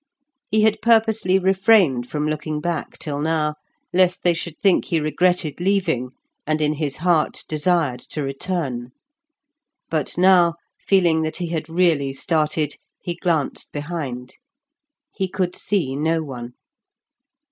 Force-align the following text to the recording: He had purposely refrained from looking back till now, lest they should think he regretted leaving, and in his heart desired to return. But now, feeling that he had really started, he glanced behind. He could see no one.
He 0.49 0.63
had 0.63 0.81
purposely 0.81 1.37
refrained 1.37 2.09
from 2.09 2.25
looking 2.27 2.59
back 2.59 2.97
till 2.97 3.19
now, 3.21 3.53
lest 3.93 4.23
they 4.23 4.33
should 4.33 4.57
think 4.59 4.85
he 4.85 4.99
regretted 4.99 5.59
leaving, 5.59 6.09
and 6.47 6.59
in 6.59 6.73
his 6.73 6.97
heart 7.05 7.43
desired 7.47 7.99
to 8.09 8.23
return. 8.23 8.93
But 9.91 10.17
now, 10.17 10.55
feeling 10.79 11.21
that 11.21 11.37
he 11.37 11.49
had 11.49 11.69
really 11.69 12.13
started, 12.13 12.77
he 12.99 13.13
glanced 13.13 13.71
behind. 13.71 14.33
He 15.13 15.27
could 15.29 15.55
see 15.55 15.95
no 15.95 16.23
one. 16.23 16.53